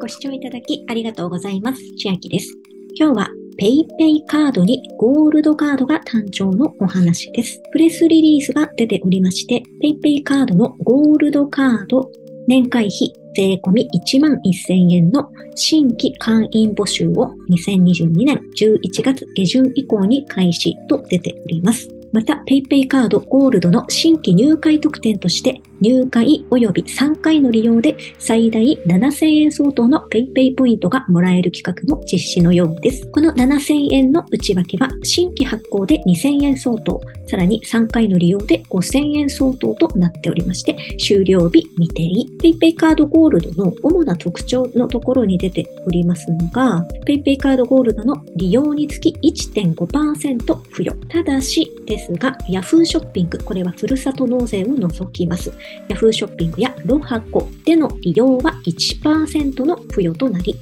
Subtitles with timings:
[0.00, 1.82] ご視聴いただきありがとうございます。
[1.98, 2.54] 千秋です。
[2.94, 7.60] 今日は PayPay カードにゴールドカードが誕生のお話です。
[7.72, 12.12] プレスリリースが出ておりまして、PayPay カードのゴールドカード
[12.46, 21.88] 年会費税込1万1000円の新規会員募集を2022年11月下旬以降に開始と出ております。
[22.12, 33.06] また PayPay カードゴールドの新規入会特典として入会及び3回の利用で最大7000円相当の PayPay ポイントがもらえる企画の実施のようです。
[33.10, 42.08] この7000円の内訳は新規発行で2000円相当、さらに3回の利用で5000円相当となっておりまして、終了日未定。
[42.42, 50.38] PayPay カードゴールドの主な特徴のところに出ておりますのが、PayPay カードゴールドの利用につき1.5%
[50.70, 50.94] 付与。
[51.08, 55.52] ただしですが、Yahoo ショッピング、これはふるさと納税を除きます。
[55.88, 60.54] Yahoo ショッピングやロハコでの利用は1%の付与となり、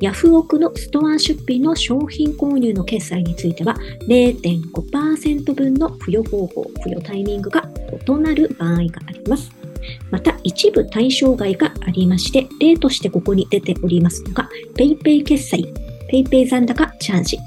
[0.00, 3.76] Yahoo 奥のストア出品の商品購入の決済については
[4.08, 7.68] 0.5%分の付与方法、付与タイミングが
[8.06, 9.50] 異なる場合があります。
[10.10, 15.72] また、一部対象外がありまして、例としてここに出ておりますのが、PayPay 決済、
[16.10, 17.38] PayPay 残高チャージ、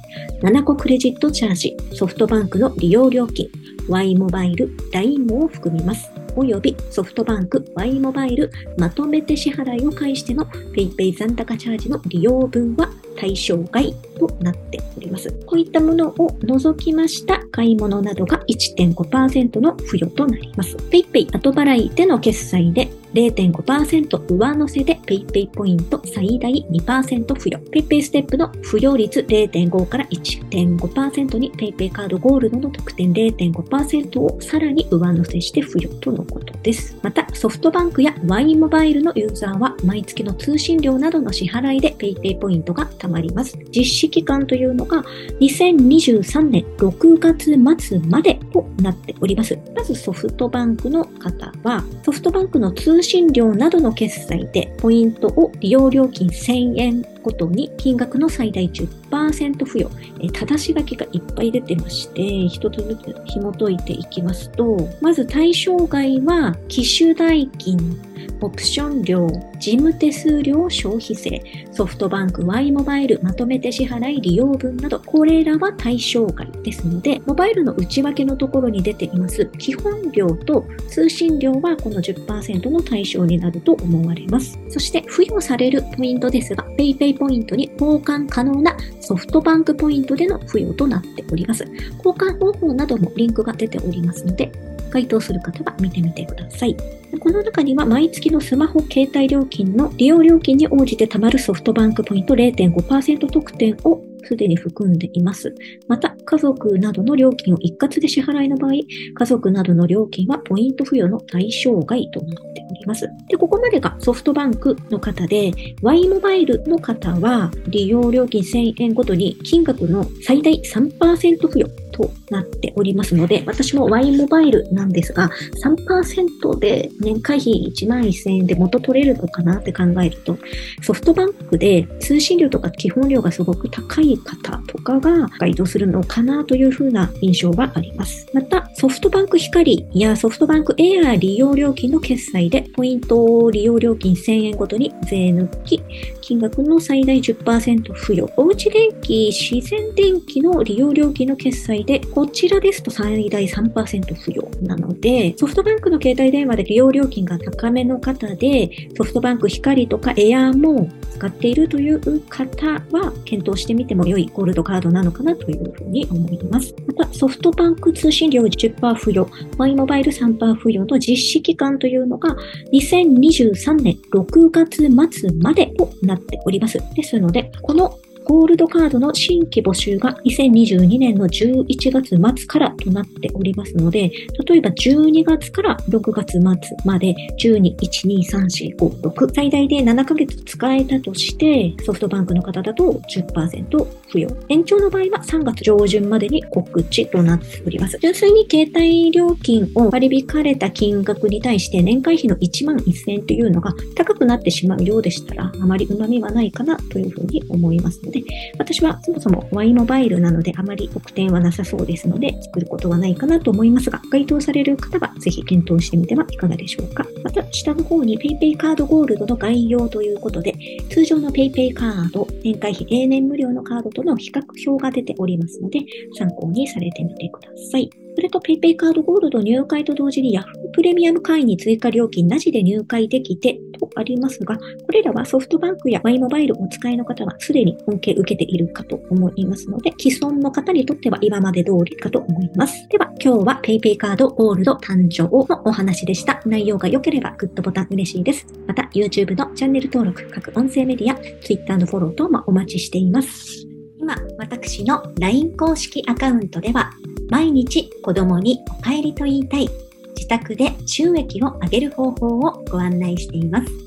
[0.41, 3.49] 7個クレジットチャージ、ソフトバンクの利用料金、
[3.87, 6.16] Y モバイル、LINE も含みます。
[6.43, 15.31] 及びソフトバンク Y モバイルまとめて支払いを介しての PayPay 残高チャージの利用分は対象外となっております。
[15.45, 20.75] こういったものを除きました買い物などが1.5%の付与となります。
[20.75, 27.57] PayPay 後払いでの決済で0.5%上乗せで PayPay ポイント最大2%付与。
[27.71, 36.95] PayPay ステップの付与率0.5から1.5%に PayPay カードゴールドの特典0.5%をさらに上乗せして付与とのことです。
[37.01, 43.57] また、ソフトバンクや Y モバイルのユーザーは毎月の通信料などの支払いで PayPay ポイントが貯まります。
[43.75, 45.03] 実施期間というのが
[45.39, 47.57] 2023年6月
[47.87, 49.57] 末までとなっております。
[49.75, 53.01] まずソフトバンクの方は、ソフトバンクの通
[53.31, 59.89] 料などの決済でポイントを利用料金1000円ごとに金額の最大10%付与、
[60.21, 67.99] え正し書きがいっぱい出てまして、一つずつ紐解いていきますと、まず対象外は機種代金、
[68.41, 69.27] オプション料、
[69.59, 84.59] 事務手数料消費税、ソフトバンク Y モバイルまとめて支払い利用分など、これらは対象外ですので、モバイルの内訳のところに出ています基本料と通信料はこの10%の対象になると思われます。
[84.69, 91.63] そして付与されるポイントですが、PayPay ポイントに交換可能なソフトバンクポイントでの付与となっております。
[91.97, 94.51] 交換方法などもリンクが出ておりますので、
[94.89, 96.75] 該当する方は見てみてください。
[97.19, 105.55] この中には毎月のスマホ携帯料金の利用料金に応じて貯まるソフトバンクポイント0.5%特典をすでに含んでいます。
[105.87, 113.09] また、家族などの料金を一括で支払いの場合、家族などの料金はポイント付与の対象外となっております。
[113.29, 125.29] で、ここまでがソフトバンクの方で、Y モバイルの方は利用料金1000円ごとに金額の最大3%付与となっておりますので、私も Y モバイルなんですが、
[125.63, 130.37] 3%で年会費1万1000円で元取れるのかなって考えると、
[130.81, 138.25] ソフトバンクで通信料とか基本料がすごく高い方とかが該当するのをかなというふうな印象はあります。
[138.33, 145.81] また、ソフトバンク光やソフトバンクエア利用料金の決済で、ポイント利用料金1000円ごとに税抜き、
[146.21, 148.33] 金額の最大10%付与。
[148.35, 166.73] おうち電気、自然電気の利用料金の決済で、こちらですと最大3%付与なので、ソフトバンクの携帯電話で利用料金が高めの方で、ソフトバンク光とかエアーも使っているという方は、検討してみても良いゴールドカードなのかなというふうに思います。
[166.87, 172.35] また、ソフトバンク通信料10%付与、マイモバイル3%付与の実施期間というのが、
[172.73, 174.77] 2023年6月
[175.19, 176.79] 末までとなっております。
[176.95, 184.11] ですので、このゴールドカードの新規募集が2022年の11月末からとなっておりますので、
[184.45, 186.41] 例えば12月から6月末
[186.83, 194.27] まで12、1、2、3、4、5、6最大で7ヶ月使えたとして、ソフトバンクの方だと10%付与。
[194.49, 197.97] 延長の場合は3月上旬までに告知となっております。
[198.01, 217.05] 純粋に携帯料金を割り引かれた金額に対して年会費の1万1000円というのが高くなってしまうようでしたら、あまり旨味はないかなというふうに思いますので、で、私はそもそも Y モバイルなのであまり特典はなさそうですので、作ることはないかなと思いますが、該当される方はぜひ検討してみてはいかがでしょうか。
[217.23, 220.53] また、下の方に PayPay カードゴールドの概要ということで、
[220.89, 225.79] 通常の PayPay カード、年会費永年無料のカードとの比較表が出ておりますので、
[226.17, 227.89] 参考にされてみてください。
[228.17, 230.43] それと PayPay カードゴールド入会と同時に Yahoo
[230.73, 233.59] プレミアム会員に追加料金なしで入会できて
[233.97, 234.61] ありますが、こ
[234.91, 242.87] れらはソフトバンクや Y モバイルをお使いの方はすでに恩恵受けているかと思いますので、既存の方にとっては今まで通りかと思います。
[242.89, 246.41] では、今日は PayPay カードゴールド誕生のお話でした。
[246.45, 248.45] 内容が良ければグッドボタン嬉しいです。
[248.67, 253.67] また、YouTube のチャンネル登録、各音声メディア、Twitter のフォロー等もお待ちしています。
[253.99, 256.91] 今、私の LINE 公式アカウントでは、
[257.29, 259.67] 毎日子供にお帰りと言いたい、
[260.15, 263.86] 自宅で収益を上げる方法をご案内しています。